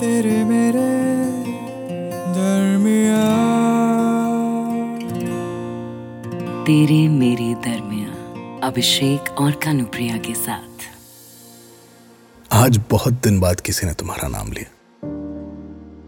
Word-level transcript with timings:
तेरे 0.00 0.44
मेरे 0.44 0.82
दरमिया 2.34 3.24
तेरे 6.64 7.08
मेरे 7.08 7.54
दरमिया 7.54 8.08
अभिषेक 8.66 9.30
और 9.40 9.50
कानुप्रिया 9.52 10.16
के 10.16 10.34
साथ। 10.34 10.88
आज 12.52 12.80
बहुत 12.90 13.12
दिन 13.12 13.40
बाद 13.40 13.60
किसी 13.60 13.86
ने 13.86 13.94
तुम्हारा 13.94 14.28
नाम 14.28 14.52
लिया। 14.52 14.70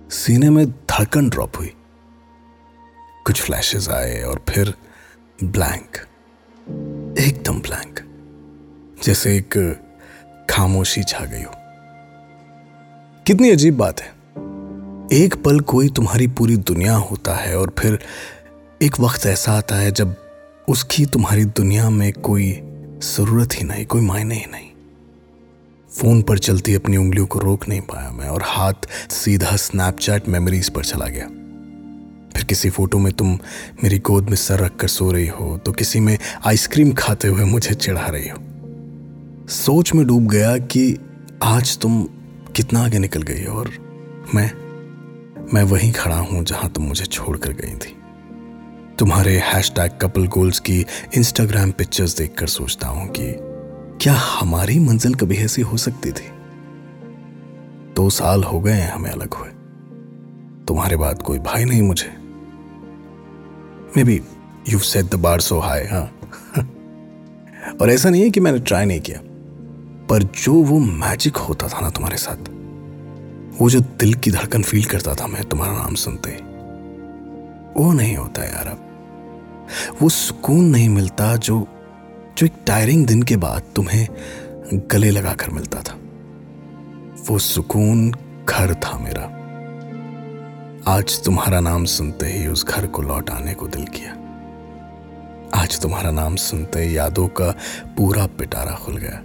सीने 0.09 0.51
में 0.51 0.67
धड़कन 0.71 1.29
ड्रॉप 1.29 1.57
हुई। 1.59 1.73
कुछ 3.27 3.43
फ्लैशेस 3.43 3.89
आए 3.89 4.23
और 4.23 4.45
फिर 4.49 4.75
ब्लैंक 5.45 5.97
एकदम 7.19 7.61
ब्लैंक 7.61 8.01
जैसे 9.05 9.37
एक 9.37 9.83
खामोशी 10.51 11.03
छा 11.03 11.25
गई 11.25 11.43
हो। 11.43 11.62
कितनी 13.27 13.51
अजीब 13.51 13.77
बात 13.77 14.01
है। 14.01 14.07
एक 15.13 15.35
पल 15.45 15.61
कोई 15.61 15.89
तुम्हारी 15.89 16.27
पूरी 16.27 16.57
दुनिया 16.57 16.95
होता 16.95 17.35
है 17.35 17.59
और 17.59 17.73
फिर 17.79 17.99
एक 18.83 18.99
वक्त 19.01 19.27
ऐसा 19.27 19.53
आता 19.53 19.75
है 19.75 19.91
जब 19.91 20.15
उसकी 20.69 21.05
तुम्हारी 21.07 21.45
दुनिया 21.45 21.91
में 21.91 22.13
कोई 22.13 22.51
ज़रूरत 23.03 23.49
ही 23.55 23.65
नहीं, 23.65 23.85
कोई 23.87 24.01
मायने 24.01 24.35
ही 24.35 24.47
नहीं। 24.53 24.69
फ़ोन 25.91 26.23
पर 26.23 26.39
चलती 26.39 26.75
अपनी 26.75 26.97
उंगलियों 26.97 27.27
को 27.27 27.39
रोक 27.39 27.69
नहीं 27.69 27.81
पाया 27.81 28.11
मैं 28.11 28.29
और 28.29 28.43
हाथ 28.45 28.89
सीधा 29.11 29.57
स्नैपचैट 29.57 30.29
मेमोरीज 30.29 30.69
पर 30.69 30.85
चला 30.85 31.07
गया। 31.07 31.27
फिर 32.35 32.45
किसी 32.45 32.71
फ़ोटो 32.71 32.99
में 32.99 33.13
तुम 33.13 33.39
मेरी 33.85 33.99
गोद 33.99 34.29
में 34.29 34.37
सर 34.37 34.59
रखकर 34.59 34.89
सो 34.89 35.11
रही 35.13 35.27
हो 35.27 35.57
तो 35.59 35.73
किसी 35.73 36.01
में 36.01 36.19
आइसक्रीम 36.47 36.93
खाते 36.93 37.29
हुए 37.29 37.45
मुझे 37.45 37.75
चिढ़ा 37.75 38.07
रही 38.07 38.29
हो। 38.29 39.47
सोच 39.49 39.95
में 39.95 40.07
डूब 40.07 40.27
गया 40.29 40.57
कि 40.57 40.99
आज 41.43 41.79
तुम 41.79 42.07
कितना 42.57 42.85
आगे 42.85 42.99
निकल 42.99 43.23
गई 43.23 43.45
और 43.45 43.71
मैं 44.35 44.51
मैं 45.55 45.63
वहीं 45.63 45.93
खड़ा 45.93 46.17
हूँ 46.17 46.45
जहाँ 46.45 46.71
तुम 46.71 46.85
मुझे 46.85 47.05
छोड़कर 47.05 47.53
गई 47.53 47.75
थी। 47.75 47.97
तुम्हारे 48.99 49.39
हैशटैग 49.39 49.93
कपल 50.03 50.27
गोल्स 50.27 50.59
की 50.59 50.87
इंस्टाग्राम 51.17 51.71
पिक्चर्स 51.71 52.17
देखकर 52.17 52.47
सोचता 52.47 52.89
हूँ 52.89 53.09
कि 53.09 53.35
क्या 54.05 54.15
हमारी 54.15 54.79
मंजिल 54.79 55.15
कभी 55.15 55.37
ऐसी 55.37 55.63
हो 55.63 55.77
सकती 55.77 56.13
थी? 56.13 56.29
दो 57.97 58.11
साल 58.11 58.45
हो 58.45 58.61
गए 58.61 58.73
हैं 58.73 58.93
हमें 58.93 59.11
अलग 59.11 59.35
हुए। 59.35 59.49
तुम्हारे 60.65 60.97
बाद 60.97 61.23
कोई 61.23 61.39
भाई 61.39 61.65
नहीं 61.65 61.83
मुझे। 61.83 62.17
Maybe 64.05 64.21
you 64.69 64.79
set 64.79 65.05
the 65.05 65.15
bar 65.15 65.41
so 65.41 65.59
high 65.59 65.85
हाँ। 65.85 66.21
और 67.81 67.91
ऐसा 67.91 68.11
नहीं 68.11 68.23
है 68.23 68.31
कि 68.31 68.41
मैंने 68.41 68.59
ट्राई 68.59 68.85
नहीं 68.85 69.01
किया। 69.01 69.21
पर 70.09 70.23
जो 70.23 70.53
वो 70.55 70.79
मैजिक 70.79 71.37
होता 71.37 71.69
था 71.69 71.81
ना 71.81 71.91
तुम्हारे 71.91 72.17
साथ, 72.17 72.51
वो 73.61 73.71
जो 73.71 73.81
दिल 73.81 74.15
की 74.15 74.31
धड़कन 74.31 74.63
फील 74.63 74.85
करता 74.85 75.15
था 75.15 75.27
मैं 75.27 75.45
तुम्हारा 75.45 75.73
नाम 75.73 75.95
सुनते, 75.95 76.31
वो 77.77 77.93
नहीं 77.93 78.17
होता 78.17 78.45
यार 78.45 78.69
अब। 78.69 78.89
वो 80.03 80.09
सुकून 80.09 80.65
नहीं 80.65 80.89
मिलता 80.89 81.37
जो 81.37 81.67
जो 82.39 82.47
एक 82.47 82.53
टायरिंग 82.67 83.07
दिन 83.07 83.23
के 83.23 83.37
बाद 83.37 83.63
तुम्हें 83.77 84.09
गले 84.91 85.11
लगाकर 85.11 85.51
मिलता 85.51 85.81
था। 85.81 85.99
वो 87.29 87.39
सुकून 87.39 88.11
घर 88.49 88.75
था 88.75 88.99
मेरा। 88.99 89.23
आज 90.89 91.23
तुम्हारा 91.25 91.61
नाम 91.61 91.85
सुनते 91.85 92.27
ही 92.27 92.47
उस 92.47 92.65
घर 92.67 92.87
को 92.87 93.03
लौट 93.03 93.31
आने 93.31 93.55
को 93.55 93.67
दिल 93.69 93.85
किया। 93.85 94.13
आज 95.55 95.81
तुम्हारा 95.81 96.11
नाम 96.11 96.37
सुनते 96.37 96.85
यादों 96.85 97.29
का 97.29 97.51
पूरा 97.97 98.27
पिटारा 98.27 98.75
खुल 98.75 98.97
गया। 98.97 99.21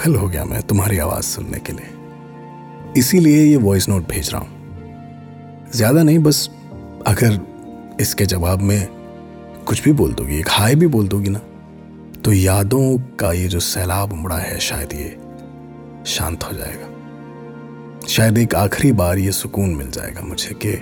पागल 0.00 0.14
हो 0.16 0.28
गया 0.28 0.44
मैं 0.44 0.60
तुम्हारी 0.62 0.98
आवाज़ 0.98 1.24
सुनने 1.24 1.58
के 1.60 1.72
लिए। 1.72 2.98
इसीलिए 2.98 3.42
ये 3.44 3.56
वॉइस 3.56 3.88
नोट 3.88 4.06
भेज 4.08 4.30
रहा 4.32 4.40
हूँ। 4.40 5.68
ज़्यादा 5.74 6.02
नहीं, 6.02 6.18
बस 6.18 6.48
अगर 7.06 7.38
इसके 8.00 8.26
जवाब 8.26 8.60
में 8.60 8.88
कुछ 9.66 9.82
भी 9.84 9.92
बोल 9.92 10.12
दोगी, 10.12 10.38
एक 10.38 10.48
हाय 10.50 10.74
भी 10.74 10.86
बोल 10.86 11.08
दोगी 11.08 11.28
ना 11.28 11.40
तो 12.24 12.32
यादों 12.32 12.98
का 13.20 13.32
ये 13.32 13.48
जो 13.48 13.60
सैलाब 13.60 14.12
उमड़ा 14.12 14.36
है, 14.36 14.58
शायद 14.60 14.92
ये 14.92 15.16
शांत 16.06 16.44
हो 16.44 16.52
जाएगा। 16.52 18.06
शायद 18.08 18.38
एक 18.38 18.54
आखिरी 18.54 18.92
बार 18.92 19.18
ये 19.18 19.32
सुकून 19.32 19.74
मिल 19.74 19.90
जाएगा 19.90 20.20
मुझे 20.22 20.54
कि 20.64 20.72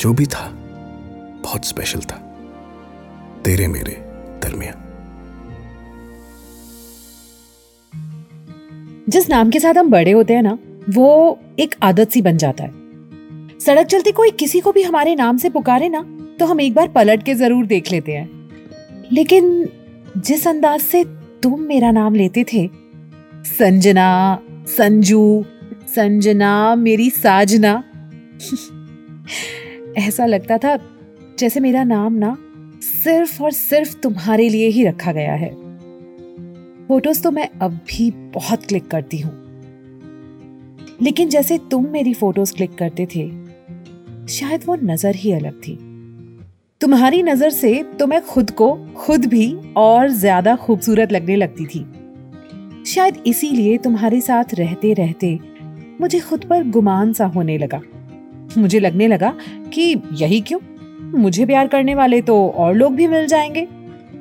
जो 0.00 0.12
भी 0.12 0.26
था, 0.26 0.48
बहुत 1.42 1.64
स्पेशल 1.64 2.00
था। 2.02 2.16
तेरे 3.44 3.68
मेरे 3.68 3.92
दरमिया 4.42 4.72
जिस 9.08 9.28
नाम 9.30 9.50
के 9.50 9.60
साथ 9.60 9.74
हम 9.74 9.90
बड़े 9.90 10.10
होते 10.10 10.34
हैं 10.34 10.42
ना, 10.42 10.58
वो 10.90 11.38
एक 11.58 11.74
आदत 11.82 12.10
सी 12.10 12.22
बन 12.22 12.36
जाता 12.36 12.64
है। 12.64 12.70
सड़क 13.60 13.86
चलती 13.86 14.12
कोई 14.12 14.30
किसी 14.30 14.60
को 14.60 14.72
भी 14.72 14.82
हमारे 14.82 15.14
नाम 15.14 15.36
से 15.36 15.50
पुकारे 15.50 15.88
ना 15.88 16.04
तो 16.38 16.46
हम 16.46 16.60
एक 16.60 16.74
बार 16.74 16.88
पलट 16.88 17.22
के 17.22 17.34
ज़रूर 17.34 17.66
देख 17.66 17.90
लेते 17.92 18.12
हैं। 18.12 18.28
लेकिन 19.12 19.68
जिस 20.16 20.48
अंदाज 20.48 20.80
से 20.80 21.04
तुम 21.42 21.60
मेरा 21.60 21.90
नाम 21.90 22.14
लेते 22.14 22.44
थे, 22.44 22.68
संजना, 23.46 24.38
संजू, 24.68 25.44
संजना, 25.88 26.74
मेरी 26.74 27.10
साजना, 27.10 27.82
ऐसा 29.98 30.26
लगता 30.26 30.58
था 30.58 30.78
जैसे 31.38 31.60
मेरा 31.60 31.84
नाम 31.84 32.14
ना 32.14 32.36
सिर्फ़ 32.82 33.42
और 33.42 33.50
सिर्फ़ 33.50 33.96
तुम्हारे 33.96 34.48
लिए 34.48 34.68
ही 34.68 34.84
रखा 34.84 35.12
गया 35.12 35.34
है। 35.34 35.65
फ़ोटोज़ 36.88 37.22
तो 37.22 37.30
मैं 37.30 37.48
अब 37.62 37.78
भी 37.88 38.10
बहुत 38.34 38.64
क्लिक 38.64 38.86
करती 38.88 39.18
हूँ। 39.18 39.32
लेकिन 41.02 41.28
जैसे 41.28 41.58
तुम 41.70 41.86
मेरी 41.88 42.14
फ़ोटोज़ 42.14 42.54
क्लिक 42.54 42.74
करते 42.74 43.06
थे, 43.06 43.28
शायद 44.28 44.64
वो 44.66 44.74
नज़र 44.74 45.14
ही 45.14 45.32
अलग 45.32 45.60
थी। 45.60 45.74
तुम्हारी 46.80 47.22
नज़र 47.22 47.50
से 47.50 47.82
तो 47.98 48.06
मैं 48.06 48.20
खुद 48.26 48.50
को 48.50 48.72
खुद 48.96 49.24
भी 49.24 49.56
और 49.76 50.08
ज़्यादा 50.08 50.56
खूबसूरत 50.56 51.12
लगने 51.12 51.36
लगती 51.36 51.66
थी। 51.66 51.84
शायद 52.84 53.22
इसीलिए 53.26 53.78
तुम्हारे 53.78 54.20
साथ 54.20 54.54
रहते 54.54 54.92
रहते 54.92 55.38
मुझे 56.00 56.20
खुद 56.20 56.44
पर 56.44 56.64
गुमान 56.64 57.12
सा 57.12 57.26
होने 57.26 57.58
लगा। 57.58 57.80
मुझे 58.58 58.80
लगने 58.80 59.06
लगा 59.08 59.34
कि 59.74 60.02
यही 60.12 60.40
क्यों? 60.40 60.60
मुझे 61.18 61.46
प्यार 61.46 61.68
करने 61.68 61.94
वाले 61.94 62.20
तो 62.22 62.48
और 62.48 62.74
लोग 62.74 62.94
भी 62.94 63.06
मिल 63.06 63.26
जाएँगे। 63.26 63.66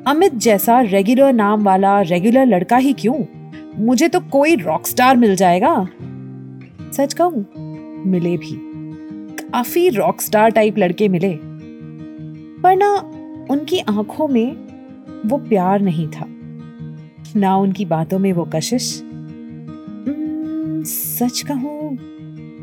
अमित 0.07 0.33
जैसा 0.33 0.81
रेगुलर 0.81 1.33
नाम 1.33 1.63
वाला 1.63 2.01
रेगुलर 2.01 2.45
लड़का 2.45 2.77
ही 2.77 2.93
क्यों? 2.93 3.25
मुझे 3.85 4.07
तो 4.07 4.19
कोई 4.19 4.55
रॉक 4.55 4.87
स्टार 4.87 5.17
मिल 5.17 5.35
जाएगा। 5.35 5.87
सच 6.91 7.13
कहूँ, 7.13 7.45
मिले 8.05 8.37
भी। 8.37 8.61
काफ़ी 9.43 9.89
रॉक 9.89 10.21
स्टार 10.21 10.49
टाइप 10.51 10.77
लड़के 10.77 11.07
मिले। 11.07 11.37
पर 12.61 12.75
ना, 12.75 12.93
उनकी 13.51 13.79
आँखों 13.79 14.27
में 14.27 14.55
वो 15.25 15.37
प्यार 15.37 15.81
नहीं 15.81 16.07
था। 16.07 16.25
ना 17.35 17.55
उनकी 17.55 17.85
बातों 17.85 18.19
में 18.19 18.33
वो 18.33 18.49
कशिश। 18.55 19.03
सच 20.87 21.41
कहूँ 21.41 21.97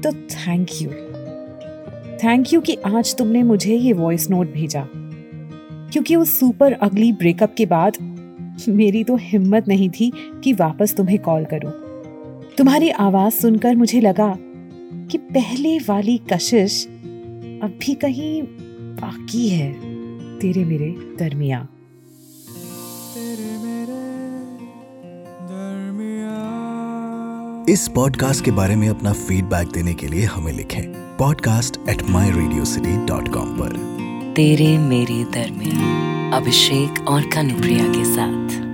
तो 0.00 0.12
थैंक 0.12 0.68
यू 0.82 0.88
थैंक 2.16 2.52
यू 2.52 2.60
कि 2.60 2.74
आज 2.86 3.16
तुमने 3.16 3.42
मुझे 3.42 3.74
ये 3.74 3.92
वॉइस 3.92 4.30
नोट 4.30 4.52
भेजा। 4.52 4.86
क्योंकि 5.92 6.16
उस 6.16 6.38
सुपर 6.38 6.72
अगली 6.72 7.12
ब्रेकअप 7.12 7.54
के 7.58 7.66
बाद 7.66 7.96
मेरी 8.68 9.04
तो 9.04 9.16
हिम्मत 9.16 9.68
नहीं 9.68 9.90
थी 9.90 10.12
कि 10.44 10.52
वापस 10.52 10.94
तुम्हें 10.96 11.18
कॉल 11.18 11.44
करूँ। 11.44 11.72
तुम्हारी 12.58 12.90
आवाज़ 12.90 13.34
सुनकर 13.34 13.76
मुझे 13.76 14.00
लगा 14.00 14.34
कि 14.38 15.18
पहले 15.18 15.78
वाली 15.78 16.20
कशिश 16.32 16.86
अब 17.62 17.78
भी 17.86 17.94
कहीं 17.94 18.42
बाकी 19.00 19.48
है 19.48 19.72
तेरे 20.38 20.64
मेरे 20.64 20.94
दरमिया। 21.18 21.68
इस 27.68 27.88
पॉडकास्ट 27.88 28.44
के 28.44 28.50
बारे 28.50 28.76
में 28.76 28.88
अपना 28.88 29.12
फीडबैक 29.12 29.68
देने 29.68 29.94
के 29.94 30.06
लिए 30.06 30.24
हमें 30.24 30.52
लिखें 30.52 30.82
podcast 31.16 31.78
at 31.88 32.02
my 32.10 32.30
Radio 32.30 32.64
City 32.64 32.96
dot 33.06 33.28
com 33.28 33.56
पर। 33.56 33.91
तेरे 34.36 34.78
मेरे 34.78 35.24
दरमिया 35.24 36.36
अभिषेक 36.36 37.08
और 37.08 37.22
कनुप्रिया 37.22 37.84
के 37.88 38.04
साथ। 38.04 38.71